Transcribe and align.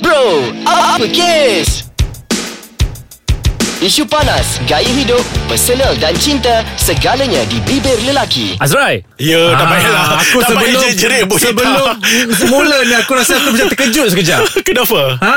Bro, 0.00 0.54
apa 0.64 1.04
kes? 1.10 1.91
Isu 3.82 4.06
panas, 4.06 4.62
gaya 4.70 4.86
hidup, 4.86 5.18
personal 5.50 5.90
dan 5.98 6.14
cinta, 6.14 6.62
segalanya 6.78 7.42
di 7.50 7.58
bibir 7.66 7.98
lelaki. 8.06 8.54
Azrai 8.62 9.02
Ya, 9.18 9.58
tak 9.58 9.66
payahlah. 9.74 10.06
Aku 10.22 10.38
Tak 10.38 10.50
sebelum 10.50 10.82
jerit-jerit 10.82 11.22
pun 11.30 11.38
Sebelum 11.38 11.86
Semula 12.34 12.76
ni 12.82 12.94
aku 12.98 13.14
rasa 13.14 13.38
aku 13.38 13.54
macam 13.54 13.70
terkejut 13.70 14.06
sekejap 14.10 14.40
Kenapa? 14.66 15.00
Ha? 15.22 15.36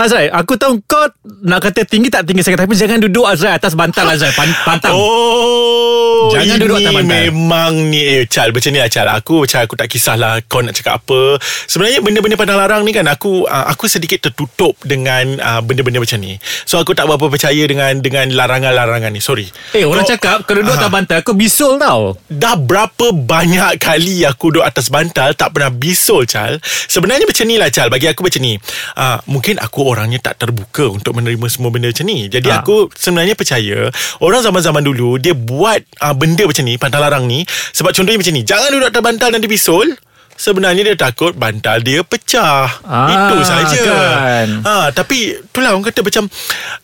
Azrai 0.00 0.32
Aku 0.32 0.56
tahu 0.56 0.80
kau 0.88 1.04
Nak 1.44 1.60
kata 1.60 1.84
tinggi 1.84 2.08
tak 2.08 2.24
tinggi 2.24 2.40
sangat 2.40 2.64
Tapi 2.64 2.72
jangan 2.72 3.04
duduk 3.04 3.28
Azrai 3.28 3.52
Atas 3.52 3.76
bantal 3.76 4.08
Azrai 4.08 4.32
Pan, 4.32 4.48
Pantang 4.64 4.96
Oh 4.96 6.32
Jangan 6.32 6.44
ini 6.44 6.56
duduk 6.56 6.76
atas 6.80 6.92
bantal. 6.96 7.12
memang 7.12 7.72
ni 7.92 8.00
eh, 8.00 8.24
Chal 8.24 8.48
macam 8.48 8.70
ni 8.72 8.80
lah 8.80 8.88
Chal 8.88 9.08
Aku 9.12 9.44
macam 9.44 9.58
aku 9.60 9.74
tak 9.76 9.88
kisahlah 9.92 10.40
Kau 10.48 10.64
nak 10.64 10.72
cakap 10.72 11.04
apa 11.04 11.36
Sebenarnya 11.68 12.00
benda-benda 12.00 12.40
pandang 12.40 12.56
larang 12.56 12.82
ni 12.88 12.96
kan 12.96 13.04
Aku 13.12 13.44
uh, 13.44 13.66
aku 13.68 13.92
sedikit 13.92 14.24
tertutup 14.24 14.72
Dengan 14.80 15.36
uh, 15.36 15.60
benda-benda 15.60 16.00
macam 16.00 16.16
ni 16.16 16.40
So 16.64 16.80
aku 16.80 16.96
tak 16.96 17.04
berapa 17.04 17.28
percaya 17.28 17.60
Dengan 17.68 17.77
dengan 17.96 18.26
larangan-larangan 18.28 19.08
ni 19.08 19.18
Sorry 19.18 19.46
Eh 19.72 19.82
orang 19.82 20.02
Kau- 20.02 20.12
cakap 20.12 20.38
Kalau 20.42 20.60
duduk 20.60 20.74
atas 20.74 20.90
bantal 20.90 21.18
Kau 21.20 21.32
bisul 21.32 21.76
tau 21.76 22.18
Dah 22.26 22.54
berapa 22.54 23.06
banyak 23.10 23.78
kali 23.78 24.22
aku 24.22 24.50
duduk 24.50 24.64
atas 24.64 24.88
bantal 24.88 25.32
tak 25.32 25.50
pernah 25.50 25.68
bisul 25.68 26.24
Chal. 26.24 26.58
Sebenarnya 26.62 27.24
macam 27.24 27.44
ni 27.44 27.54
lah 27.54 27.68
Chal. 27.68 27.86
Bagi 27.88 28.06
aku 28.06 28.20
macam 28.20 28.40
ni. 28.40 28.58
Uh, 28.92 29.18
mungkin 29.26 29.56
aku 29.56 29.84
orangnya 29.84 30.18
tak 30.18 30.38
terbuka 30.38 30.88
untuk 30.88 31.14
menerima 31.14 31.46
semua 31.46 31.68
benda 31.68 31.86
macam 31.86 32.04
ni. 32.04 32.26
Jadi 32.26 32.48
Ha. 32.48 32.60
aku 32.60 32.90
sebenarnya 32.90 33.32
percaya 33.32 33.88
orang 34.18 34.40
zaman-zaman 34.40 34.80
dulu 34.80 35.16
dia 35.16 35.32
buat 35.32 35.78
uh, 35.98 36.12
benda 36.12 36.42
macam 36.42 36.64
ni, 36.64 36.74
pantang 36.74 37.00
larang 37.00 37.24
ni. 37.24 37.46
Sebab 37.72 37.92
contohnya 37.92 38.18
macam 38.18 38.34
ni. 38.34 38.42
Jangan 38.42 38.68
duduk 38.70 38.88
atas 38.88 39.00
bantal 39.00 39.28
nanti 39.30 39.46
bisul. 39.46 39.86
Sebenarnya 40.34 40.82
dia 40.84 40.96
takut 40.96 41.34
bantal 41.34 41.82
dia 41.82 42.00
pecah. 42.02 42.70
Ah, 42.82 43.08
Itu 43.10 43.36
saja. 43.42 43.82
kan. 43.82 44.48
Ha, 44.62 44.74
tapi 44.90 45.34
itulah 45.34 45.74
orang 45.74 45.82
kata 45.84 46.00
macam 46.00 46.24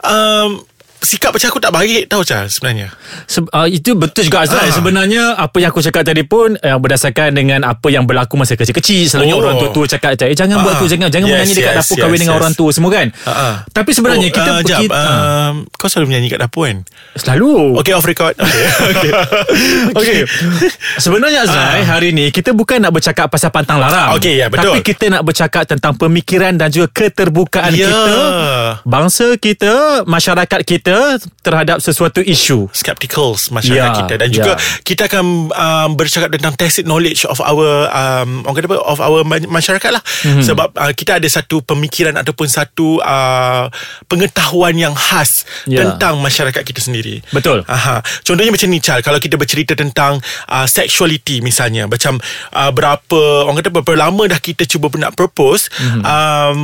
um, 0.02 0.50
sikap 1.04 1.30
macam 1.30 1.46
aku 1.46 1.60
tak 1.60 1.70
baik 1.70 2.02
tau 2.06 2.20
Chal 2.20 2.48
sebenarnya. 2.48 2.88
Se- 3.24 3.44
uh, 3.44 3.64
Itu 3.64 3.94
betul 3.94 4.24
juga 4.24 4.42
Azrai 4.42 4.64
Ah. 4.64 4.72
Sebenarnya 4.72 5.36
Apa 5.36 5.58
yang 5.58 5.68
aku 5.68 5.80
cakap 5.80 6.02
tadi 6.02 6.22
pun 6.22 6.54
uh, 6.54 6.78
Berdasarkan 6.78 7.30
dengan 7.30 7.60
Apa 7.62 7.88
yang 7.88 8.02
berlaku 8.02 8.34
Masa 8.34 8.54
kecil-kecil 8.54 9.06
Selalunya 9.06 9.32
Oh. 9.32 9.40
orang 9.40 9.56
tua-tua 9.58 9.84
cakap 9.86 10.16
eh, 10.16 10.32
Jangan 10.32 10.56
buat 10.58 10.74
Ah. 10.74 10.80
tu 10.80 10.86
Jangan 10.86 11.08
jangan 11.08 11.26
Yes, 11.26 11.34
menyanyi 11.36 11.54
dekat 11.54 11.68
yes, 11.68 11.78
dapur 11.78 11.94
yes, 11.94 12.02
Kahwin 12.02 12.18
dengan 12.18 12.32
yes. 12.32 12.40
orang 12.40 12.52
tua 12.54 12.70
Semua 12.70 12.90
kan 12.90 13.06
Ah, 13.22 13.30
ah. 13.30 13.54
Tapi 13.68 13.90
sebenarnya 13.90 14.28
kita, 14.28 14.50
uh, 14.50 14.60
jap, 14.62 14.80
kita 14.80 14.94
ah, 14.94 15.08
um, 15.50 15.54
Kau 15.70 15.86
selalu 15.86 16.06
menyanyi 16.08 16.28
kat 16.28 16.40
dapur 16.40 16.64
kan 16.64 16.78
Selalu 17.14 17.52
Okay 17.78 17.92
off 17.92 18.04
record 18.04 18.34
Okay 18.34 19.10
Okay, 19.94 20.14
Okay. 20.14 20.20
Sebenarnya 20.96 21.44
Azrai 21.44 21.82
hari 21.82 22.10
ni 22.10 22.30
kita 22.30 22.50
bukan 22.50 22.78
nak 22.78 22.92
bercakap 22.92 23.26
pasal 23.26 23.50
pantang 23.50 23.76
larang. 23.76 24.10
Ah. 24.10 24.16
Okey, 24.16 24.36
ya, 24.36 24.46
betul. 24.46 24.70
Tapi 24.70 24.80
kita 24.82 25.04
nak 25.08 25.22
bercakap 25.22 25.64
tentang 25.64 25.94
pemikiran 25.94 26.54
dan 26.54 26.68
juga 26.68 26.88
keterbukaan 26.90 27.72
Ya. 27.72 27.86
kita, 27.86 28.14
bangsa 28.84 29.26
kita, 29.36 29.74
masyarakat 30.04 30.60
kita 30.62 30.93
terhadap 31.40 31.78
sesuatu 31.78 32.20
isu. 32.20 32.66
Skepticals 32.70 33.48
masyarakat 33.48 33.74
Ya, 33.84 33.96
kita 33.96 34.14
Dan 34.16 34.28
juga 34.30 34.52
ya. 34.54 34.62
Kita 34.80 35.02
akan 35.06 35.24
um, 35.50 35.88
Bercakap 35.94 36.30
tentang 36.30 36.54
Tacit 36.54 36.84
knowledge 36.84 37.24
of 37.24 37.38
our 37.38 37.88
um, 37.90 38.42
Orang 38.44 38.56
kata 38.56 38.66
apa 38.68 38.78
Of 38.80 38.98
our 38.98 39.20
ma- 39.22 39.50
masyarakat 39.50 39.90
lah 39.90 40.00
Mhm. 40.00 40.24
mm-hmm. 40.24 40.44
Sebab 40.44 40.68
uh, 40.74 40.92
Kita 40.92 41.18
ada 41.18 41.28
satu 41.28 41.60
pemikiran 41.60 42.14
Ataupun 42.14 42.46
satu 42.46 42.98
uh, 43.00 43.66
Pengetahuan 44.06 44.74
yang 44.74 44.94
khas 44.94 45.46
Ya. 45.64 45.80
Tentang 45.80 46.20
masyarakat 46.20 46.60
kita 46.60 46.80
sendiri 46.80 47.24
Betul. 47.32 47.64
Aha. 47.64 48.04
Contohnya 48.22 48.52
macam 48.52 48.68
ni 48.68 48.78
Chal 48.78 49.00
Kalau 49.00 49.16
kita 49.16 49.34
bercerita 49.34 49.72
tentang 49.72 50.20
uh, 50.46 50.66
Sexuality 50.68 51.40
misalnya 51.40 51.88
Macam 51.88 52.20
uh, 52.52 52.70
Berapa 52.70 53.20
Orang 53.48 53.56
kata 53.56 53.70
berapa 53.70 53.92
lama 53.96 54.22
dah 54.28 54.38
kita 54.38 54.64
cuba 54.64 54.86
nak 54.94 55.16
propose 55.16 55.72
mm-hmm. 55.72 56.00
um, 56.04 56.58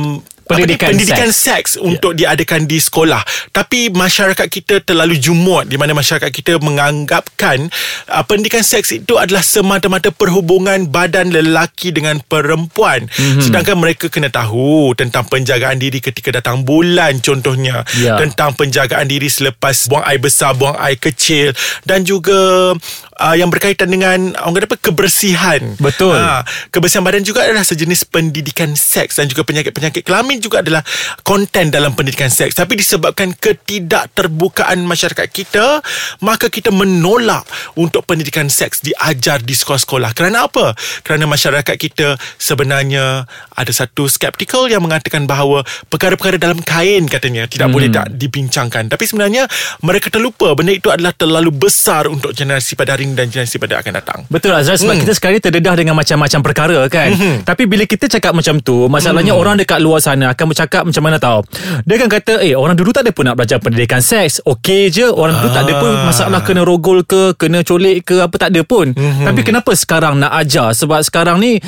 Pendidikan 0.53 0.87
ni, 0.91 0.93
pendidikan 0.99 1.31
seks, 1.31 1.71
Ya. 1.75 1.81
untuk 1.81 2.11
diadakan 2.13 2.65
di 2.65 2.77
sekolah 2.77 3.23
tapi 3.51 3.87
masyarakat 3.87 4.47
kita 4.47 4.83
terlalu 4.83 5.15
jumut 5.15 5.65
di 5.65 5.75
mana 5.75 5.91
masyarakat 5.91 6.27
kita 6.27 6.59
menganggapkan 6.59 7.71
uh, 8.07 8.23
pendidikan 8.23 8.61
seks 8.61 8.91
itu 8.91 9.15
adalah 9.15 9.41
semata-mata 9.41 10.11
perhubungan 10.11 10.87
badan 10.87 11.31
lelaki 11.31 11.89
dengan 11.89 12.19
perempuan 12.21 13.07
Mhm. 13.07 13.11
mm-hmm. 13.11 13.41
sedangkan 13.41 13.77
mereka 13.77 14.05
kena 14.07 14.27
tahu 14.27 14.91
tentang 14.93 15.25
penjagaan 15.25 15.77
diri 15.77 15.97
ketika 15.97 16.31
datang 16.33 16.61
bulan 16.61 17.17
contohnya 17.19 17.83
Ya. 17.97 18.17
tentang 18.17 18.53
penjagaan 18.53 19.07
diri 19.07 19.27
selepas 19.27 19.87
buang 19.87 20.03
air 20.03 20.19
besar 20.19 20.53
buang 20.53 20.75
air 20.77 20.95
kecil 20.95 21.51
dan 21.83 22.03
juga 22.03 22.73
uh, 23.21 23.35
yang 23.37 23.53
berkaitan 23.53 23.93
dengan 23.93 24.33
orang 24.41 24.65
kata 24.65 24.67
apa 24.73 24.77
kebersihan. 24.81 25.61
Betul. 25.77 26.17
Ha, 26.17 26.41
kebersihan 26.73 27.05
badan 27.05 27.21
juga 27.21 27.45
adalah 27.45 27.61
sejenis 27.61 28.09
pendidikan 28.09 28.73
seks 28.73 29.21
dan 29.21 29.29
juga 29.29 29.45
penyakit-penyakit 29.45 30.01
kelamin 30.01 30.41
juga 30.41 30.65
adalah 30.65 30.81
konten 31.21 31.69
dalam 31.69 31.93
pendidikan 31.93 32.33
seks. 32.33 32.57
Tapi 32.57 32.81
disebabkan 32.81 33.37
ketidakterbukaan 33.37 34.81
masyarakat 34.81 35.27
kita 35.29 35.85
maka 36.25 36.49
kita 36.49 36.73
menolak 36.73 37.45
untuk 37.77 38.03
pendidikan 38.09 38.49
seks 38.49 38.81
diajar 38.81 39.45
di 39.45 39.53
sekolah-sekolah. 39.53 40.17
Kerana 40.17 40.49
apa? 40.49 40.73
Kerana 41.05 41.29
masyarakat 41.29 41.75
kita 41.77 42.17
sebenarnya 42.41 43.29
ada 43.53 43.71
satu 43.71 44.09
skeptical 44.09 44.65
yang 44.65 44.81
mengatakan 44.81 45.29
bahawa 45.29 45.61
perkara-perkara 45.91 46.41
dalam 46.41 46.57
kain 46.63 47.05
katanya 47.05 47.45
tidak 47.45 47.69
hmm. 47.69 47.75
boleh 47.75 47.89
tak 47.93 48.07
dibincangkan. 48.15 48.89
Tapi 48.89 49.03
sebenarnya 49.05 49.45
mereka 49.85 50.09
terlupa 50.09 50.55
benda 50.57 50.73
itu 50.73 50.89
adalah 50.89 51.13
terlalu 51.13 51.51
besar 51.53 52.07
untuk 52.07 52.33
generasi 52.33 52.73
pada 52.73 52.95
hari 52.95 53.10
dan 53.15 53.29
generasi 53.29 53.57
pada 53.61 53.79
akan 53.79 53.93
datang 53.95 54.19
Betul 54.31 54.55
Azrai 54.55 54.79
sebab 54.79 54.95
hmm. 54.95 55.01
kita 55.05 55.11
sekarang 55.17 55.35
ni 55.37 55.43
terdedah 55.43 55.75
dengan 55.75 55.95
macam-macam 55.97 56.39
perkara 56.41 56.77
kan. 56.87 57.09
Hmm. 57.11 57.37
Tapi 57.43 57.63
bila 57.67 57.83
kita 57.85 58.07
cakap 58.07 58.31
macam 58.31 58.59
tu, 58.63 58.87
masalahnya 58.87 59.33
hmm. 59.35 59.41
orang 59.41 59.55
dekat 59.59 59.79
luar 59.83 59.99
sana 59.99 60.31
akan 60.31 60.45
bercakap 60.51 60.83
macam 60.87 61.03
mana 61.03 61.17
tahu. 61.19 61.43
Dia 61.83 61.95
akan 61.99 62.09
kata, 62.09 62.33
"Eh, 62.41 62.55
orang 62.55 62.75
dulu 62.75 62.89
tak 62.95 63.07
ada 63.07 63.11
pun 63.11 63.23
nak 63.27 63.35
belajar 63.37 63.57
pendidikan 63.59 63.99
seks. 63.99 64.43
Okey 64.43 64.91
je, 64.91 65.07
orang 65.07 65.37
dulu 65.39 65.49
tak 65.51 65.63
ada 65.67 65.73
pun 65.79 65.91
Ah. 65.91 66.07
masalah 66.07 66.39
kena 66.41 66.61
rogol 66.63 67.03
ke, 67.03 67.35
kena 67.35 67.61
colik 67.61 68.07
ke 68.07 68.15
apa 68.23 68.35
tak 68.39 68.49
ada 68.55 68.61
pun." 68.63 68.91
Hmm. 68.95 69.25
Tapi 69.27 69.41
kenapa 69.43 69.71
sekarang 69.75 70.19
nak 70.19 70.31
ajar? 70.41 70.73
Sebab 70.73 71.03
sekarang 71.03 71.37
ni 71.39 71.59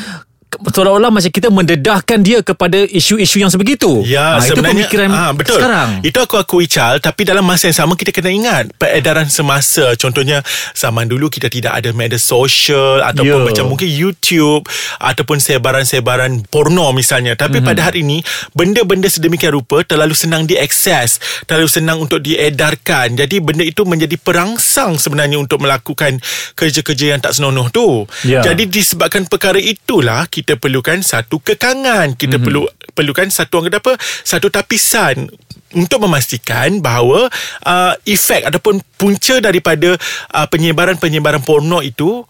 seolah-olah 0.56 1.10
macam 1.10 1.30
kita 1.30 1.48
mendedahkan 1.48 2.20
dia 2.20 2.40
kepada 2.40 2.82
isu-isu 2.84 3.38
yang 3.38 3.48
sebegitu. 3.48 4.02
Ya, 4.04 4.36
Ah, 4.36 4.42
itu 4.42 4.58
pemikiran 4.58 5.08
ah, 5.08 5.32
betul. 5.32 5.58
sekarang. 5.58 6.02
Itu 6.02 6.18
aku 6.18 6.36
akui 6.36 6.66
Chal, 6.66 6.98
tapi 6.98 7.24
dalam 7.24 7.42
masa 7.42 7.70
yang 7.70 7.78
sama 7.78 7.94
kita 7.94 8.10
kena 8.10 8.28
ingat 8.28 8.74
peredaran 8.74 9.28
semasa. 9.28 9.94
Contohnya 9.96 10.42
zaman 10.74 11.06
dulu 11.06 11.30
kita 11.30 11.48
tidak 11.48 11.78
ada 11.78 11.90
media 11.92 12.18
sosial 12.18 13.00
ataupun 13.00 13.40
Ya. 13.40 13.48
macam 13.48 13.66
mungkin 13.68 13.88
YouTube 13.88 14.68
ataupun 15.00 15.40
sebaran-sebaran 15.40 16.44
porno 16.48 16.92
misalnya. 16.92 17.34
Tapi 17.34 17.60
Mhm. 17.60 17.64
mm-hmm. 17.64 17.70
pada 17.70 17.82
hari 17.84 18.00
ini 18.02 18.18
benda-benda 18.52 19.08
sedemikian 19.08 19.54
rupa 19.54 19.80
terlalu 19.84 20.12
senang 20.12 20.44
diakses, 20.44 21.18
terlalu 21.46 21.70
senang 21.70 22.02
untuk 22.02 22.20
diedarkan. 22.20 23.16
Jadi 23.16 23.40
benda 23.40 23.64
itu 23.64 23.86
menjadi 23.86 24.20
perangsang 24.20 25.00
sebenarnya 25.00 25.40
untuk 25.40 25.64
melakukan 25.64 26.20
kerja-kerja 26.54 27.16
yang 27.16 27.22
tak 27.22 27.32
senonoh 27.32 27.70
tu. 27.70 28.04
Ya. 28.26 28.44
Jadi 28.44 28.68
disebabkan 28.68 29.24
perkara 29.24 29.56
itulah 29.56 30.28
kita 30.28 30.43
perlukan 30.60 31.00
satu 31.00 31.40
kekangan 31.40 32.14
kita 32.20 32.38
mm-hmm. 32.38 32.46
perlu 32.46 32.62
perlukan 32.94 33.28
satu 33.32 33.60
orang 33.60 33.72
kata 33.72 33.80
apa 33.80 33.94
satu 34.28 34.48
tapisan 34.52 35.32
untuk 35.74 36.06
memastikan 36.06 36.78
bahawa 36.80 37.28
uh, 37.66 37.94
efek 38.06 38.46
ataupun 38.46 38.84
punca 38.96 39.42
daripada 39.42 39.98
uh, 40.36 40.48
penyebaran-penyebaran 40.48 41.42
porno 41.42 41.82
itu 41.82 42.22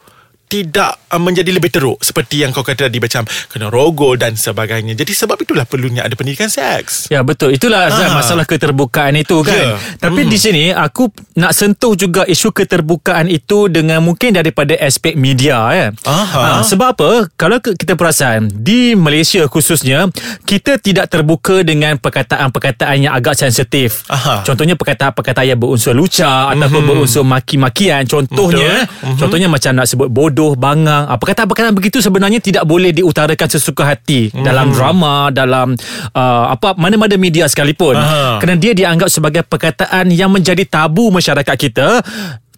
tidak 0.54 1.02
uh, 1.10 1.18
menjadi 1.18 1.50
lebih 1.50 1.74
teruk 1.74 1.98
seperti 2.00 2.46
yang 2.46 2.54
kau 2.54 2.62
kata 2.62 2.86
tadi 2.86 3.02
macam 3.02 3.22
kena 3.50 3.68
rogol 3.68 4.14
dan 4.16 4.38
sebagainya. 4.38 4.94
Jadi 4.94 5.10
sebab 5.12 5.42
itulah 5.42 5.66
perlunya 5.66 6.06
ada 6.06 6.14
pendidikan 6.14 6.46
seks. 6.46 7.10
Ya 7.10 7.26
betul 7.26 7.50
Itulah 7.50 7.90
Azhar, 7.90 8.06
Ah. 8.06 8.22
masalah 8.22 8.46
keterbukaan 8.46 9.16
itu 9.16 9.42
kan 9.42 9.56
Ya. 9.56 9.76
Tapi 9.98 10.22
Hmm. 10.22 10.30
di 10.30 10.38
sini 10.38 10.64
Aku 10.70 11.08
nak 11.34 11.52
sentuh 11.52 11.96
juga 11.96 12.22
Isu 12.24 12.52
keterbukaan 12.52 13.26
itu 13.26 13.66
Dengan 13.66 14.04
mungkin 14.04 14.30
daripada 14.32 14.76
aspek 14.76 15.16
media 15.16 15.58
ya. 15.72 15.88
Aha. 16.04 16.62
Sebab 16.62 16.88
apa 16.92 17.10
Kalau 17.34 17.58
kita 17.58 17.96
perasan 17.96 18.52
Di 18.52 18.94
Malaysia 18.94 19.48
khususnya 19.48 20.12
Kita 20.44 20.76
tidak 20.78 21.08
terbuka 21.08 21.64
Dengan 21.64 21.96
perkataan-perkataan 21.98 23.00
Yang 23.00 23.14
agak 23.16 23.36
sensitif 23.38 23.90
Aha. 24.08 24.44
Contohnya 24.44 24.76
perkataan-perkataan 24.76 25.48
Yang 25.48 25.60
berunsur 25.60 25.94
lucah 25.94 26.52
Ataupun 26.52 26.82
berunsur 26.84 27.24
maki-makian 27.24 28.04
Contohnya 28.04 28.84
Betul. 28.84 29.16
Contohnya 29.16 29.48
macam 29.48 29.72
nak 29.74 29.88
sebut 29.88 30.10
bodoh 30.10 30.43
Bangang. 30.60 31.08
Ah, 31.08 31.16
Perkataan-perkataan 31.16 31.72
begitu 31.72 32.04
Sebenarnya 32.04 32.44
tidak 32.44 32.68
boleh 32.68 32.92
diutarakan 32.92 33.48
Sesuka 33.48 33.88
hati 33.88 34.28
Dalam 34.36 34.76
drama 34.76 35.32
Dalam 35.32 35.72
uh, 36.12 36.46
apa 36.52 36.76
Mana-mana 36.76 37.16
media 37.16 37.48
sekalipun. 37.48 37.96
Aha. 37.96 38.44
Kerana 38.44 38.60
dia 38.60 38.76
dianggap 38.76 39.08
sebagai 39.08 39.48
perkataan 39.48 40.12
Yang 40.12 40.32
menjadi 40.44 40.64
tabu 40.68 41.08
masyarakat 41.08 41.56
kita 41.56 42.04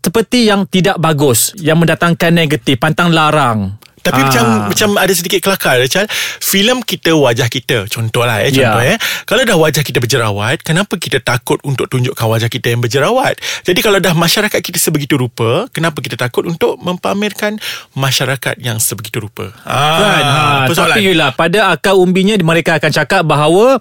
Seperti 0.02 0.50
yang 0.50 0.66
tidak 0.66 0.98
bagus 0.98 1.54
Yang 1.62 1.78
mendatangkan 1.86 2.32
negatif 2.34 2.82
Pantang 2.82 3.14
larang 3.14 3.85
Tapi 4.06 4.22
Ah. 4.22 4.26
macam 4.30 4.46
macam 4.70 4.90
ada 4.96 5.10
sedikit 5.12 5.42
kelakar 5.42 5.82
Chal 5.90 6.06
Filem 6.38 6.80
kita 6.80 7.12
wajah 7.12 7.50
kita 7.50 7.90
Contohlah 7.90 8.46
eh 8.46 8.54
Contoh 8.54 8.82
Ya. 8.82 8.94
eh 8.94 8.98
Kalau 9.26 9.42
dah 9.42 9.58
wajah 9.58 9.82
kita 9.82 9.98
berjerawat 9.98 10.62
Kenapa 10.62 10.94
kita 10.96 11.18
takut 11.18 11.58
Untuk 11.62 11.90
tunjukkan 11.90 12.22
wajah 12.22 12.46
kita 12.46 12.70
yang 12.70 12.80
berjerawat 12.80 13.36
Jadi 13.64 13.80
kalau 13.80 13.98
dah 13.98 14.14
masyarakat 14.14 14.56
kita 14.56 14.78
sebegitu 14.78 15.18
rupa 15.18 15.66
Kenapa 15.72 16.00
kita 16.00 16.14
takut 16.16 16.46
Untuk 16.46 16.78
mempamerkan 16.78 17.58
Masyarakat 17.94 18.60
yang 18.60 18.78
sebegitu 18.78 19.18
rupa 19.20 19.50
ah, 19.64 19.98
Kan? 19.98 20.22
Ha, 20.22 20.42
Persoalan 20.68 20.94
tapi 20.94 21.02
yelah 21.04 21.32
pada 21.32 21.72
akar 21.72 21.96
umbinya 21.96 22.36
mereka 22.38 22.76
akan 22.76 22.92
cakap 22.92 23.22
bahawa 23.24 23.80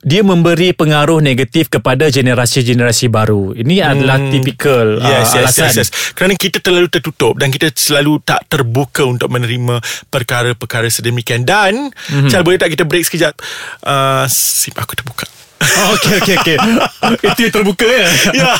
dia 0.00 0.22
memberi 0.22 0.70
pengaruh 0.70 1.18
negatif 1.18 1.66
kepada 1.68 2.06
generasi-generasi 2.08 3.08
baru. 3.08 3.52
Ini 3.52 3.82
adalah 3.84 4.16
tipikal 4.24 4.96
Yes, 4.96 5.34
uh, 5.34 5.42
yes, 5.42 5.58
alasan. 5.58 5.64
yes, 5.64 5.74
yes. 5.76 5.88
Kerana 6.14 6.32
kita 6.32 6.58
terlalu 6.58 6.86
tertutup 6.88 7.34
dan 7.36 7.50
kita 7.50 7.68
selalu 7.70 8.22
tak 8.22 8.46
terbuka 8.46 9.02
untuk 9.02 9.28
menerima 9.28 9.57
perkara-perkara 10.12 10.86
sedemikian. 10.92 11.42
Dan, 11.42 11.90
mm-hmm. 11.90 12.30
Chal 12.30 12.46
boleh 12.46 12.58
tak 12.60 12.72
kita 12.72 12.84
break 12.86 13.06
sekejap? 13.06 13.34
Uh, 13.82 14.24
sip, 14.30 14.76
aku 14.78 14.94
terbuka. 14.94 15.26
Oh, 15.58 15.98
okey 15.98 16.22
okey 16.22 16.34
okey. 16.38 16.56
Itu 17.34 17.38
yang 17.50 17.54
terbuka 17.54 17.82
ya. 17.82 18.06
ya, 18.30 18.54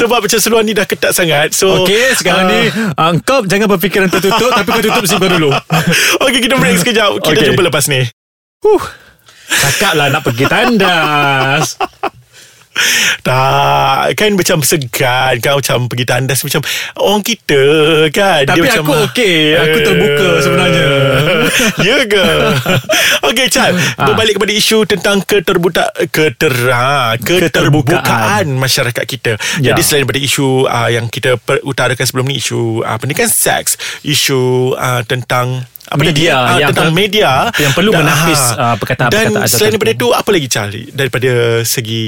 sebab 0.00 0.24
macam 0.24 0.38
seluar 0.40 0.64
ni 0.64 0.72
dah 0.72 0.88
ketat 0.88 1.12
sangat. 1.12 1.52
So, 1.52 1.84
Okey, 1.84 2.16
sekarang 2.16 2.48
ah, 2.48 2.52
ni 2.52 2.60
uh, 2.72 3.12
kau 3.20 3.44
jangan 3.44 3.68
berfikiran 3.68 4.08
tertutup 4.08 4.48
tapi 4.56 4.68
kau 4.72 4.80
tutup 4.80 5.04
zipper 5.04 5.28
dulu. 5.36 5.52
Okey, 6.24 6.40
kita 6.40 6.56
break 6.56 6.80
sekejap. 6.80 7.20
Kita 7.20 7.36
Okey. 7.36 7.46
jumpa 7.52 7.62
lepas 7.68 7.84
ni. 7.92 8.00
Cakaplah 9.48 10.08
nak 10.08 10.24
pergi 10.24 10.44
tandas. 10.48 11.76
Tak, 13.22 14.14
kan 14.14 14.30
macam 14.34 14.58
segan 14.62 15.38
Kau 15.38 15.58
macam 15.60 15.86
pergi 15.86 16.04
tandas 16.06 16.40
Macam 16.42 16.60
orang 16.96 17.22
kita 17.22 17.62
kan 18.10 18.46
Tapi 18.46 18.60
macam, 18.64 18.82
aku 18.86 18.92
okey. 19.10 19.38
Aku 19.58 19.76
terbuka 19.82 20.28
sebenarnya. 20.40 20.86
ya 21.86 21.96
ke? 22.06 22.26
Okey 23.26 23.46
Chan 23.48 23.72
Ah. 23.98 24.06
Berbalik 24.10 24.38
kepada 24.38 24.52
isu 24.54 24.86
Tentang 24.86 25.22
keterbuka 25.22 25.90
ketera, 26.08 27.14
Keterbukaan 27.18 28.46
masyarakat 28.54 29.04
kita 29.04 29.32
Ya. 29.58 29.72
Jadi 29.74 29.80
selain 29.82 30.02
daripada 30.06 30.20
isu 30.22 30.66
uh, 30.66 30.88
Yang 30.88 31.06
kita 31.18 31.30
utarakan 31.66 32.04
sebelum 32.06 32.26
ni 32.30 32.38
Isu 32.38 32.80
uh, 32.80 32.96
pendidikan 32.96 33.26
seks 33.28 33.74
Isu 34.02 34.72
uh, 34.74 35.02
tentang 35.04 35.66
apa 35.88 35.98
Media 35.98 36.32
tadi? 36.34 36.48
Ah, 36.48 36.58
yang 36.58 36.70
tentang 36.70 36.92
media 36.92 37.30
yang 37.56 37.72
perlu 37.72 37.90
Dan- 37.90 38.00
menapis, 38.04 38.40
ah. 38.52 38.60
ah, 38.62 38.74
perkataan-perkataan 38.76 39.32
Dan 39.32 39.48
selain 39.48 39.48
tertentu. 39.48 39.64
daripada 39.72 39.90
itu 39.90 40.06
Apa 40.12 40.30
lagi 40.30 40.48
Charlie 40.48 40.86
Daripada 40.90 41.30
segi 41.64 42.04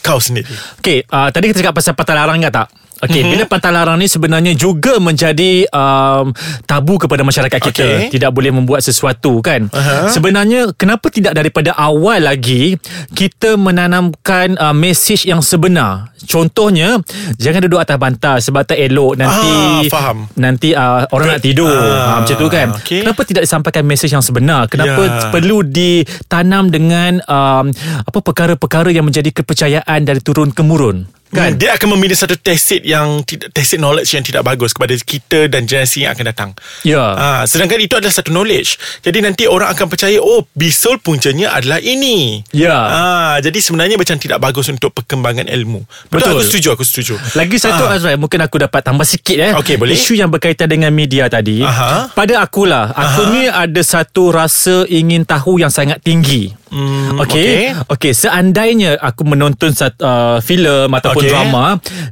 Kau 0.00 0.16
sendiri 0.18 0.48
Okey, 0.80 1.04
uh, 1.04 1.28
tadi 1.28 1.44
kita 1.46 1.60
cakap 1.60 1.74
pasal 1.76 1.92
pantai 1.92 2.14
larang 2.14 2.36
ingat 2.36 2.52
tak? 2.54 2.68
Okey, 2.98 3.06
Mhm. 3.08 3.14
mm-hmm. 3.20 3.30
bila 3.32 3.44
pantai 3.46 3.70
larang 3.70 3.96
ni 3.96 4.06
sebenarnya 4.06 4.52
juga 4.52 4.98
menjadi 4.98 5.66
um, 5.68 6.34
tabu 6.64 6.96
kepada 6.96 7.22
masyarakat 7.22 7.60
kita. 7.62 7.86
Okey. 7.86 8.10
Tidak 8.10 8.28
boleh 8.28 8.50
membuat 8.50 8.80
sesuatu 8.80 9.38
kan. 9.38 9.70
Aha. 9.70 10.08
Sebenarnya 10.08 10.74
kenapa 10.74 11.06
tidak 11.08 11.32
daripada 11.32 11.72
awal 11.72 12.20
lagi 12.20 12.74
kita 13.12 13.54
menanamkan 13.54 14.54
uh, 14.54 14.72
mesej 14.72 15.24
yang 15.24 15.38
sebenar? 15.38 16.10
Contohnya, 16.20 16.98
jangan 17.36 17.62
duduk 17.62 17.78
atas 17.78 17.94
bantal 17.96 18.36
sebab 18.38 18.62
tak 18.64 18.76
elok 18.76 19.16
nanti 19.16 19.48
Ah, 19.48 19.80
faham. 19.88 20.18
nanti 20.34 20.74
uh, 20.74 21.06
orang 21.08 21.32
nak 21.32 21.40
tidur. 21.40 21.70
Ah, 21.70 21.96
Ah, 22.10 22.16
macam 22.20 22.34
tu 22.36 22.48
kan. 22.48 22.68
okey. 22.74 23.00
Kenapa 23.00 23.22
tidak 23.22 23.42
disampaikan 23.44 23.82
mesej 23.82 24.10
yang 24.10 24.20
sebenar? 24.20 24.66
Kenapa 24.66 25.00
Ya. 25.00 25.30
perlu 25.30 25.62
ditanam 25.62 26.68
dengan 26.68 27.22
um, 27.24 27.70
apa 28.00 28.18
perkara-perkara 28.18 28.90
yang 28.90 29.06
menjadi 29.06 29.30
kepercayaan 29.32 30.00
dari 30.02 30.18
turun 30.18 30.50
temurun? 30.50 31.06
Kan 31.28 31.60
dia 31.60 31.76
akan 31.76 31.96
membina 31.96 32.16
satu 32.16 32.34
tacit 32.34 32.80
yang 32.82 33.20
tidak 33.22 33.52
tacit 33.52 33.76
knowledge 33.76 34.10
yang 34.12 34.24
tidak 34.24 34.42
bagus 34.42 34.72
kepada 34.72 34.96
kita 34.96 35.48
dan 35.48 35.68
generasi 35.68 36.04
yang 36.04 36.16
akan 36.16 36.26
datang. 36.28 36.50
Ya. 36.82 37.02
Ha, 37.02 37.28
sedangkan 37.44 37.78
itu 37.78 37.94
adalah 37.94 38.12
satu 38.12 38.32
knowledge. 38.32 38.80
Jadi 39.04 39.18
nanti 39.20 39.44
orang 39.44 39.68
akan 39.70 39.86
percaya 39.88 40.16
oh 40.18 40.48
bisul 40.52 40.96
puncanya 40.98 41.52
adalah 41.52 41.78
ini. 41.78 42.40
Ya. 42.50 42.76
Ha, 42.76 43.02
jadi 43.38 43.58
sebenarnya 43.58 44.00
macam 44.00 44.16
tidak 44.16 44.40
bagus 44.40 44.72
untuk 44.72 44.94
perkembangan 44.94 45.46
ilmu. 45.46 45.84
Betul, 46.08 46.16
Betul. 46.16 46.32
aku 46.32 46.42
setuju, 46.48 46.68
aku 46.74 46.84
setuju. 46.84 47.14
Lagi 47.36 47.56
satu 47.56 47.84
Ah. 47.84 47.94
Azrai 47.94 48.16
Mungkin 48.18 48.40
aku 48.42 48.58
dapat 48.58 48.82
tambah 48.82 49.06
sikit 49.06 49.36
eh 49.38 49.52
Okey, 49.54 49.78
boleh. 49.78 49.94
Isu 49.94 50.18
yang 50.18 50.28
berkaitan 50.28 50.66
dengan 50.66 50.90
media 50.90 51.30
tadi 51.30 51.62
Aha. 51.62 52.10
Pada 52.10 52.42
akulah 52.42 52.90
Aku 52.90 53.22
Aha. 53.24 53.32
ni 53.32 53.42
ada 53.46 53.82
satu 53.84 54.34
rasa 54.34 54.82
ingin 54.88 55.22
tahu 55.22 55.62
yang 55.62 55.70
sangat 55.70 56.02
tinggi 56.02 56.52
Hmm, 56.68 57.16
Okey. 57.24 57.72
Okey, 57.88 58.12
seandainya 58.12 59.00
aku 59.00 59.24
menonton 59.24 59.72
sat, 59.72 59.96
uh, 60.04 60.36
filem 60.44 60.84
ataupun 61.18 61.26
Okey. 61.26 61.32
drama 61.34 61.64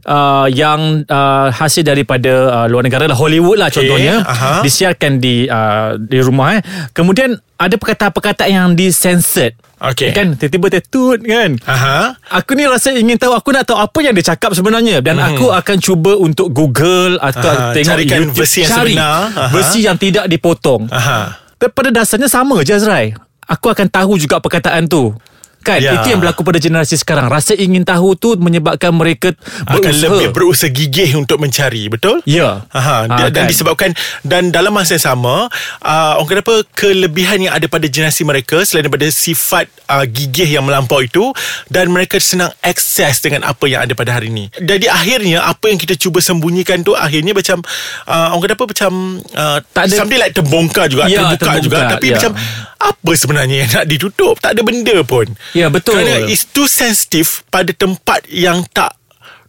uh, 0.04 0.46
yang 0.50 0.80
uh, 1.06 1.48
hasil 1.54 1.86
daripada 1.86 2.32
uh, 2.50 2.66
luar 2.66 2.82
negara 2.82 3.06
lah 3.06 3.14
Hollywood 3.14 3.62
lah 3.62 3.70
Okey, 3.70 3.86
contohnya 3.86 4.26
aha. 4.26 4.66
disiarkan 4.66 5.22
di 5.22 5.46
uh, 5.46 5.94
di 5.96 6.18
rumah 6.18 6.58
eh. 6.58 6.62
Kemudian 6.90 7.38
ada 7.56 7.74
perkataan-perkataan 7.78 8.50
yang 8.50 8.68
disensored. 8.74 9.56
Okey. 9.76 10.12
Kan 10.12 10.34
tiba-tiba 10.34 10.80
tetut 10.80 11.20
kan. 11.22 11.56
Aha. 11.68 12.16
Aku 12.42 12.56
ni 12.56 12.64
rasa 12.64 12.96
ingin 12.96 13.20
tahu 13.20 13.36
Aku 13.36 13.52
nak 13.52 13.68
tahu 13.68 13.76
apa 13.76 13.98
yang 14.00 14.16
dia 14.16 14.32
cakap 14.32 14.56
sebenarnya 14.56 15.04
Dan 15.04 15.20
hmm. 15.20 15.36
aku 15.36 15.52
akan 15.52 15.76
cuba 15.84 16.16
untuk 16.16 16.48
Google 16.48 17.20
Atau 17.20 17.44
Aha, 17.44 17.76
tengok 17.76 17.92
carikan 17.92 18.18
YouTube 18.24 18.40
versi 18.40 18.58
yang 18.64 18.72
cari 18.72 18.96
sebenar. 18.96 19.20
Aha. 19.36 19.52
Versi 19.52 19.78
yang 19.84 20.00
tidak 20.00 20.24
dipotong 20.32 20.88
Aha. 20.88 21.44
Pada 21.60 21.92
dasarnya 21.92 22.24
sama 22.24 22.64
je 22.64 22.72
Azrai 22.72 23.12
Aku 23.44 23.68
akan 23.68 23.92
tahu 23.92 24.16
juga 24.16 24.40
perkataan 24.40 24.88
tu 24.88 25.12
Kan 25.66 25.78
Ya. 25.78 25.98
Itu 25.98 26.08
yang 26.08 26.20
berlaku 26.20 26.40
pada 26.42 26.56
generasi 26.56 26.94
sekarang 26.94 27.26
Rasa 27.26 27.52
ingin 27.52 27.82
tahu 27.82 28.14
tu 28.14 28.38
Menyebabkan 28.38 28.90
mereka 28.90 29.34
Akan 29.64 29.90
lebih 29.92 30.30
berusaha 30.30 30.70
gigih 30.70 31.16
untuk 31.16 31.36
mencari, 31.36 31.88
betul? 31.88 32.22
Ya 32.22 32.62
Aha, 32.70 33.04
Ah, 33.04 33.18
dia, 33.18 33.28
dan 33.28 33.44
kan? 33.44 33.46
disebabkan 33.46 33.90
dan 34.22 34.48
dalam 34.48 34.70
masa 34.70 34.94
yang 34.94 35.04
sama 35.08 35.50
uh, 35.80 36.12
orang 36.16 36.28
kata 36.28 36.42
apa 36.42 36.56
kelebihan 36.70 37.38
yang 37.40 37.52
ada 37.52 37.66
pada 37.66 37.86
generasi 37.86 38.22
mereka 38.22 38.62
selain 38.62 38.84
daripada 38.84 39.08
sifat 39.08 39.66
uh, 39.86 40.04
gigih 40.04 40.46
yang 40.48 40.62
melampau 40.62 41.00
itu 41.00 41.32
dan 41.66 41.88
mereka 41.88 42.16
senang 42.18 42.52
akses 42.60 43.18
dengan 43.18 43.42
apa 43.42 43.64
yang 43.64 43.82
ada 43.82 43.92
pada 43.92 44.12
hari 44.12 44.28
ini. 44.28 44.46
Jadi 44.54 44.86
akhirnya 44.86 45.42
apa 45.42 45.66
yang 45.66 45.76
kita 45.76 45.96
cuba 45.96 46.20
sembunyikan 46.20 46.80
tu 46.80 46.92
akhirnya 46.92 47.32
macam 47.32 47.58
uh, 48.04 48.28
orang 48.30 48.42
kata 48.44 48.54
apa 48.54 48.66
macam 48.66 48.92
uh, 49.32 49.58
Tak 49.66 49.82
ada- 49.84 49.96
something 49.96 50.18
like 50.18 50.32
terbongkar 50.32 50.86
juga 50.86 51.06
Ya, 51.06 51.24
terbuka, 51.26 51.36
terbongkar, 51.36 51.62
juga 51.62 51.78
tapi 51.90 52.06
ya. 52.06 52.16
macam 52.16 52.32
apa 52.76 53.12
sebenarnya 53.16 53.64
yang 53.64 53.70
nak 53.72 53.86
ditutup 53.88 54.36
tak 54.40 54.56
ada 54.56 54.62
benda 54.62 54.96
pun. 55.02 55.26
Ya, 55.56 55.72
betul. 55.72 56.00
Kerana 56.00 56.28
it's 56.28 56.44
too 56.44 56.68
sensitive 56.68 57.44
pada 57.48 57.72
tempat 57.72 58.28
yang 58.28 58.64
tak 58.72 58.94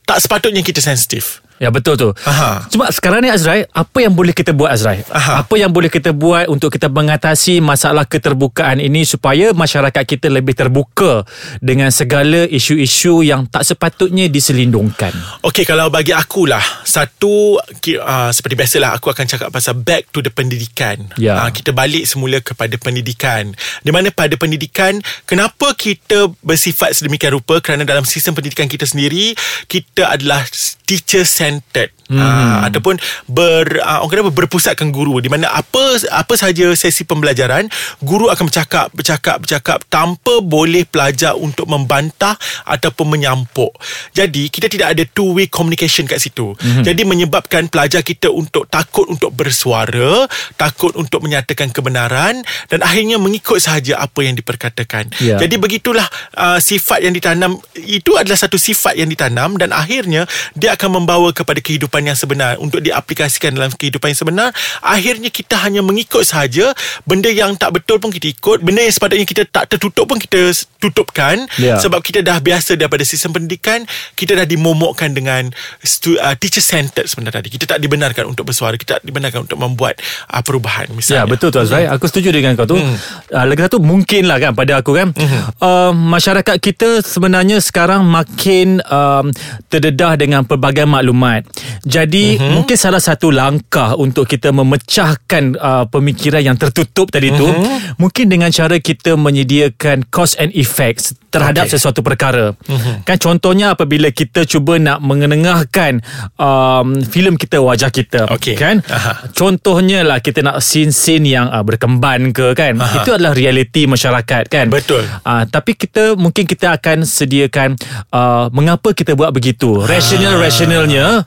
tak 0.07 0.24
sepatutnya 0.24 0.63
kita 0.63 0.79
sensitif. 0.79 1.44
Ya 1.57 1.74
betul 1.74 1.98
tu 1.98 2.09
Aha. 2.25 2.69
Cuma 2.69 2.89
sekarang 2.94 3.25
ni 3.25 3.33
Azrai 3.33 3.65
Apa 3.74 4.06
yang 4.06 4.13
boleh 4.13 4.33
kita 4.33 4.54
buat 4.54 4.69
Azrai 4.69 5.01
Aha. 5.09 5.42
Apa 5.42 5.57
yang 5.57 5.74
boleh 5.74 5.89
kita 5.89 6.13
buat 6.13 6.45
Untuk 6.50 6.69
kita 6.69 6.86
mengatasi 6.86 7.59
Masalah 7.65 8.06
keterbukaan 8.06 8.77
ini 8.77 9.04
Supaya 9.09 9.57
masyarakat 9.57 10.04
kita 10.06 10.30
Lebih 10.30 10.54
terbuka 10.54 11.25
Dengan 11.57 11.89
segala 11.89 12.45
isu-isu 12.45 13.25
Yang 13.25 13.50
tak 13.50 13.65
sepatutnya 13.65 14.30
Diselindungkan 14.30 15.13
Okey 15.42 15.65
kalau 15.65 15.89
bagi 15.89 16.13
akulah 16.13 16.62
satu 16.86 17.57
uh, 17.59 18.31
seperti 18.31 18.56
biasalah 18.56 18.98
aku 18.98 19.12
akan 19.12 19.25
cakap 19.27 19.50
pasal 19.51 19.75
back 19.77 20.09
to 20.15 20.24
the 20.24 20.31
pendidikan. 20.31 21.09
Ya. 21.19 21.44
Uh, 21.44 21.51
kita 21.51 21.75
balik 21.75 22.07
semula 22.07 22.39
kepada 22.39 22.74
pendidikan. 22.80 23.51
Di 23.81 23.92
mana 23.92 24.13
pada 24.13 24.33
pendidikan 24.39 25.00
kenapa 25.27 25.74
kita 25.75 26.31
bersifat 26.42 26.95
sedemikian 26.98 27.35
rupa 27.35 27.59
kerana 27.59 27.83
dalam 27.83 28.06
sistem 28.06 28.37
pendidikan 28.37 28.69
kita 28.69 28.85
sendiri 28.87 29.35
kita 29.68 30.14
adalah 30.14 30.45
teacher 30.87 31.25
centered. 31.25 31.91
Hmm. 32.07 32.23
Uh, 32.23 32.57
ataupun 32.71 32.95
ber 33.28 33.83
uh, 33.83 33.99
orang 33.99 34.23
kata 34.23 34.31
berpusatkan 34.31 34.95
guru 34.95 35.19
di 35.19 35.28
mana 35.28 35.52
apa 35.52 35.99
apa 36.16 36.33
sahaja 36.40 36.71
sesi 36.71 37.04
pembelajaran 37.04 37.68
guru 37.99 38.31
akan 38.31 38.47
bercakap 38.47 38.87
bercakap 38.95 39.44
bercakap 39.44 39.83
tanpa 39.92 40.40
boleh 40.40 40.87
pelajar 40.87 41.35
untuk 41.35 41.68
membantah 41.68 42.40
ataupun 42.64 43.19
menyampuk. 43.19 43.76
Jadi 44.16 44.47
kita 44.47 44.71
tidak 44.71 44.95
ada 44.95 45.04
two 45.04 45.35
way 45.35 45.52
communication 45.52 46.07
kat 46.07 46.23
situ. 46.23 46.56
Mm-hmm. 46.56 46.83
Jadi 46.87 47.02
menyebabkan 47.04 47.68
pelajar 47.68 47.99
kita 48.04 48.31
untuk 48.31 48.71
takut 48.71 49.07
untuk 49.11 49.35
bersuara, 49.35 50.26
takut 50.56 50.95
untuk 50.95 51.23
menyatakan 51.23 51.76
kebenaran 51.76 52.40
dan 52.71 52.80
akhirnya 52.83 53.19
mengikut 53.19 53.59
sahaja 53.59 53.99
apa 53.99 54.23
yang 54.23 54.40
diperkatakan. 54.40 55.11
Ya. 55.19 55.35
Jadi 55.42 55.59
begitulah 55.59 56.07
uh, 56.40 56.59
sifat 56.64 57.04
yang 57.04 57.11
ditanam 57.11 57.59
itu 57.76 58.16
adalah 58.16 58.40
satu 58.40 58.56
sifat 58.56 58.95
yang 58.95 59.11
ditanam 59.11 59.59
dan 59.59 59.76
akhirnya 59.76 60.23
dia 60.56 60.73
akan 60.78 61.04
membawa 61.04 61.35
kepada 61.35 61.59
kehidupan 61.59 61.96
yang 62.01 62.18
sebenar 62.18 62.57
untuk 62.57 62.81
diaplikasikan 62.81 63.54
dalam 63.54 63.69
kehidupan 63.73 64.13
yang 64.13 64.19
sebenar. 64.19 64.49
Akhirnya 64.81 65.30
kita 65.30 65.59
hanya 65.61 65.85
mengikut 65.85 66.25
sahaja 66.25 66.73
benda 67.06 67.30
yang 67.30 67.54
tak 67.57 67.77
betul 67.77 68.01
pun 68.01 68.09
kita 68.09 68.31
ikut, 68.31 68.66
benda 68.66 68.81
yang 68.81 68.94
sepatutnya 68.94 69.27
kita 69.27 69.44
tak 69.45 69.69
tertutup 69.69 70.09
pun 70.09 70.18
kita 70.18 70.54
tutupkan 70.81 71.49
Ya. 71.57 71.80
sebab 71.81 72.01
kita 72.06 72.21
dah 72.21 72.37
biasa 72.37 72.77
daripada 72.77 73.01
sistem 73.01 73.33
pendidikan, 73.33 73.83
kita 74.13 74.37
dah 74.37 74.45
dimomokkan 74.45 75.09
dengan 75.09 75.49
stu, 75.81 76.13
uh, 76.18 76.37
teacher 76.37 76.61
centered 76.61 77.09
sebenarnya 77.09 77.42
tadi. 77.42 77.49
Kita 77.49 77.66
tak 77.75 77.80
dibenarkan 77.81 78.30
untuk 78.30 78.49
bersuara, 78.49 78.77
kita 78.77 79.01
tak 79.01 79.04
dibenarkan 79.06 79.49
untuk 79.49 79.57
membuat 79.57 79.97
uh, 80.30 80.42
perubahan 80.42 80.89
misalnya. 80.94 81.18
Ya 81.18 81.23
betul 81.30 81.49
tu 81.54 81.59
Azrai 81.61 81.85
Aku 81.89 82.06
setuju 82.09 82.33
dengan 82.33 82.57
kau 82.57 82.66
tu 82.66 82.77
hmm. 82.77 82.95
uh, 83.33 83.45
Lagi 83.45 83.61
satu 83.66 83.77
mungkin 83.77 84.25
lah 84.25 84.37
kan 84.42 84.54
Pada 84.54 84.81
aku 84.81 84.94
kan 84.97 85.13
hmm. 85.13 85.61
uh, 85.61 85.92
Masyarakat 85.94 86.56
kita 86.57 87.06
sebenarnya 87.06 87.61
sekarang 87.61 88.06
Makin 88.06 88.81
um, 88.85 89.30
Terdedah 89.69 90.18
dengan 90.18 90.42
pelbagai 90.45 90.85
maklumat 90.85 91.45
Jadi 91.87 92.35
mm-hmm. 92.35 92.51
mungkin 92.53 92.75
salah 92.75 92.99
satu 92.99 93.31
langkah 93.31 93.95
untuk 93.95 94.27
kita 94.27 94.51
memecahkan 94.51 95.56
uh, 95.56 95.85
pemikiran 95.87 96.44
yang 96.44 96.57
tertutup 96.59 97.07
tadi 97.07 97.31
tu 97.31 97.47
mm-hmm. 97.47 97.95
mungkin 97.95 98.27
dengan 98.27 98.51
cara 98.51 98.75
kita 98.77 99.15
menyediakan 99.15 100.11
cause 100.11 100.35
and 100.35 100.51
effects 100.51 101.15
terhadap 101.31 101.71
okay. 101.71 101.79
sesuatu 101.79 102.03
perkara. 102.03 102.53
Mm-hmm. 102.67 103.07
Kan 103.07 103.17
contohnya 103.17 103.73
apabila 103.73 104.11
kita 104.11 104.44
cuba 104.44 104.75
nak 104.77 104.99
mengenengahkan 104.99 106.03
um, 106.35 106.99
filem 107.07 107.39
kita 107.39 107.63
wajah 107.63 107.89
kita 107.89 108.27
Okay. 108.27 108.59
kan. 108.59 108.83
Aha. 108.91 109.31
Contohnya 109.31 110.03
lah 110.03 110.19
kita 110.19 110.44
nak 110.44 110.59
scene-scene 110.59 111.23
yang 111.23 111.47
uh, 111.47 111.63
berkemban 111.63 112.35
ke 112.35 112.51
kan. 112.51 112.75
Aha. 112.75 113.03
Itu 113.03 113.15
adalah 113.15 113.31
realiti 113.31 113.87
masyarakat 113.87 114.44
kan. 114.51 114.67
Betul. 114.67 115.07
Uh, 115.23 115.47
tapi 115.47 115.79
kita 115.79 116.19
mungkin 116.19 116.44
kita 116.44 116.75
akan 116.75 117.07
sediakan 117.07 117.79
uh, 118.11 118.51
mengapa 118.51 118.91
kita 118.91 119.15
buat 119.15 119.31
begitu. 119.31 119.83
Rational 119.85 120.41
rationalnya 120.41 121.23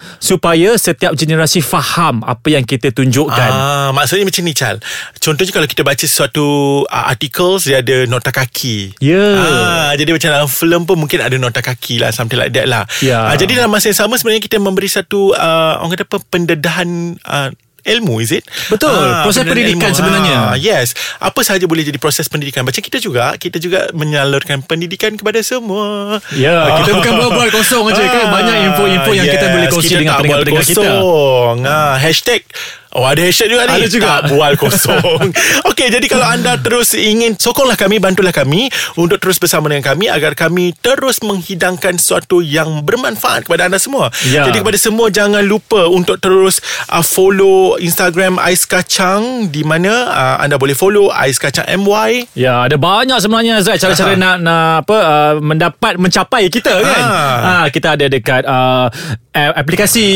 supaya 0.50 0.74
setiap 0.74 1.14
generasi 1.14 1.62
faham 1.62 2.26
apa 2.26 2.42
yang 2.50 2.66
kita 2.66 2.90
tunjukkan. 2.90 3.50
Ah, 3.54 3.94
maksudnya 3.94 4.26
macam 4.26 4.42
ni 4.42 4.50
Chal 4.50 4.82
Contohnya 5.14 5.54
kalau 5.54 5.70
kita 5.70 5.86
baca 5.86 6.02
suatu 6.02 6.42
uh, 6.82 7.04
articles 7.06 7.70
Dia 7.70 7.78
ada 7.78 8.02
nota 8.04 8.34
kaki 8.34 8.98
Ya. 8.98 9.22
ah, 9.38 9.92
Jadi 9.94 10.10
macam 10.10 10.26
dalam 10.26 10.50
film 10.50 10.82
pun 10.82 10.98
Mungkin 10.98 11.22
ada 11.22 11.38
nota 11.38 11.62
kaki 11.62 12.02
lah 12.02 12.10
Something 12.10 12.34
like 12.34 12.50
that 12.50 12.66
lah 12.66 12.82
Ya. 12.98 13.30
ah, 13.30 13.38
Jadi 13.38 13.54
dalam 13.54 13.70
masa 13.70 13.94
yang 13.94 14.00
sama 14.00 14.18
Sebenarnya 14.18 14.42
kita 14.42 14.58
memberi 14.58 14.90
satu 14.90 15.30
uh, 15.30 15.78
Orang 15.78 15.94
kata 15.94 16.02
apa 16.04 16.18
Pendedahan 16.20 16.90
uh, 17.22 17.54
Ilmu 17.84 18.20
is 18.20 18.30
it? 18.34 18.44
Betul. 18.68 18.92
Proses 19.24 19.42
pendedahan 19.42 19.76
pendidikan 19.76 19.92
sebenarnya. 19.96 20.36
Ah, 20.52 20.56
yes. 20.56 20.92
Apa 21.18 21.40
sahaja 21.40 21.64
boleh 21.64 21.82
jadi 21.84 21.96
proses 21.96 22.28
pendidikan. 22.28 22.62
Macam 22.62 22.80
kita 22.80 23.00
juga, 23.00 23.34
kita 23.36 23.56
juga 23.56 23.88
menyalurkan 23.96 24.60
pendidikan 24.64 25.16
kepada 25.16 25.40
semua. 25.40 26.20
Ya, 26.36 26.80
kita 26.84 26.90
bukan 27.00 27.12
bual-bual 27.16 27.48
kosong 27.52 27.88
aja 27.88 28.02
kan. 28.04 28.26
Banyak 28.30 28.56
info-info 28.72 29.10
yang 29.16 29.28
kita 29.28 29.46
boleh 29.48 29.66
kongsi 29.72 29.94
dengan 29.96 30.14
tak 30.16 30.18
pendengar-pendengar 30.24 30.64
kita. 30.66 30.80
kosong. 30.84 31.56
Ah, 31.64 31.96
hashtag 31.96 32.42
Oh 32.90 33.06
ada 33.06 33.22
hashtag 33.22 33.54
juga 33.54 33.70
ni 33.70 33.82
Ada 33.82 33.86
juga. 33.86 34.06
Tak 34.06 34.22
bual 34.34 34.52
kosong 34.58 35.30
Okey 35.70 35.88
jadi 35.94 36.06
kalau 36.10 36.26
anda 36.26 36.58
terus 36.58 36.90
ingin 36.92 37.38
Sokonglah 37.38 37.78
kami 37.78 38.02
Bantulah 38.02 38.34
kami 38.34 38.66
Untuk 38.98 39.22
terus 39.22 39.38
bersama 39.38 39.70
dengan 39.70 39.86
kami 39.86 40.10
Agar 40.10 40.34
kami 40.34 40.74
terus 40.74 41.22
menghidangkan 41.22 41.96
Sesuatu 41.96 42.42
yang 42.42 42.82
bermanfaat 42.82 43.46
Kepada 43.46 43.70
anda 43.70 43.78
semua 43.78 44.10
Ya. 44.26 44.42
Jadi 44.42 44.60
kepada 44.60 44.74
semua 44.74 45.06
Jangan 45.08 45.46
lupa 45.46 45.86
Untuk 45.86 46.18
terus 46.18 46.58
uh, 46.90 47.00
Follow 47.00 47.78
Instagram 47.78 48.42
Ais 48.42 48.66
Kacang 48.66 49.46
Di 49.48 49.62
mana 49.62 50.10
uh, 50.10 50.36
Anda 50.42 50.58
boleh 50.58 50.74
follow 50.74 51.14
Ais 51.14 51.38
Kacang 51.38 51.70
MY 51.70 52.34
Ya, 52.34 52.66
ada 52.66 52.74
banyak 52.74 53.16
sebenarnya 53.22 53.62
Zai 53.62 53.78
cara-cara 53.78 54.18
nak 54.18 54.36
nak 54.40 54.70
apa 54.82 54.96
uh, 54.96 55.34
mendapat 55.38 55.94
mencapai 55.96 56.48
kita 56.48 56.72
kan. 56.80 57.02
Ah. 57.02 57.38
Ha, 57.40 57.52
kita 57.68 57.94
ada 57.98 58.06
dekat 58.06 58.42
uh, 58.46 58.86
aplikasi, 59.32 60.08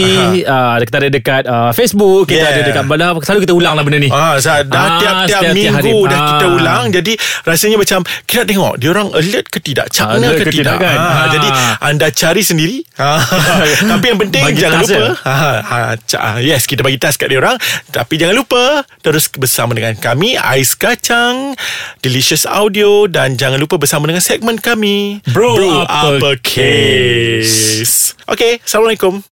uh, 0.44 0.76
kita 0.82 0.96
ada 1.00 1.10
dekat 1.10 1.42
uh, 1.46 1.70
Facebook, 1.72 2.28
kita 2.28 2.42
Yeah. 2.44 2.52
ada 2.54 2.62
dekat 2.66 2.84
bala 2.84 3.06
selalu 3.18 3.40
kita 3.42 3.54
ulang 3.54 3.74
lah 3.74 3.82
benda 3.82 3.98
ni. 3.98 4.08
Ah, 4.08 4.36
dah 4.36 4.54
Ah, 4.54 4.98
tiap-tiap 4.98 5.40
tiap 5.42 5.52
minggu 5.52 5.74
hari. 5.74 5.92
dah 6.06 6.16
Ah. 6.16 6.28
kita 6.30 6.46
ulang. 6.48 6.84
Jadi 6.90 7.12
rasanya 7.42 7.76
macam 7.76 7.98
kita 8.24 8.42
tengok 8.42 8.72
dia 8.76 8.88
orang 8.90 9.08
alert 9.10 9.46
ke 9.46 9.58
tidak, 9.58 9.86
cakna 9.88 10.20
Alert 10.24 10.36
ke, 10.36 10.44
ke 10.44 10.52
tidak. 10.52 10.76
tidak 10.76 10.76
kan? 10.78 10.96
Ah, 10.96 11.08
Ah. 11.08 11.26
Jadi 11.30 11.48
anda 11.82 12.06
cari 12.08 12.42
sendiri. 12.42 12.76
Ah. 12.94 13.18
Tapi 13.90 14.04
yang 14.06 14.20
penting 14.20 14.44
Bagi 14.44 14.60
jangan 14.60 14.80
lupa. 14.80 14.90
je. 14.90 15.02
Ah, 15.24 15.58
ah, 15.60 15.92
ah, 15.96 16.36
yes, 16.38 16.64
kita 16.64 16.80
bagi 16.80 16.96
task 16.96 17.18
kat 17.18 17.28
dia 17.28 17.38
orang. 17.38 17.56
Tapi 17.88 18.14
jangan 18.14 18.36
lupa 18.36 18.62
terus 19.00 19.26
bersama 19.30 19.72
dengan 19.72 19.96
kami 19.96 20.36
Ais 20.36 20.74
Kacang, 20.74 21.56
Delicious 21.98 22.44
Audio 22.44 23.06
dan 23.06 23.34
jangan 23.34 23.56
lupa 23.56 23.74
bersama 23.74 24.04
dengan 24.04 24.20
segmen 24.20 24.56
kami 24.56 25.24
Bro 25.26 25.56
Apa 25.82 26.20
Apa 26.20 26.30
Case. 26.38 28.12
Okay, 28.24 28.60
Assalamualaikum. 28.60 29.24